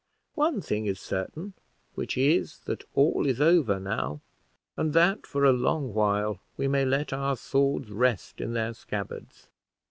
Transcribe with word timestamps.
One 0.33 0.61
thing 0.61 0.87
is 0.87 0.99
certain, 0.99 1.53
which 1.93 2.17
is, 2.17 2.61
that 2.61 2.85
all 2.95 3.27
is 3.27 3.39
over 3.39 3.79
now, 3.79 4.21
and 4.75 4.93
that 4.93 5.27
for 5.27 5.43
a 5.45 5.53
long 5.53 5.93
while 5.93 6.39
we 6.57 6.67
may 6.67 6.85
let 6.85 7.13
our 7.13 7.37
swords 7.37 7.91
rest 7.91 8.41
in 8.41 8.53
their 8.53 8.73
scabbards. 8.73 9.47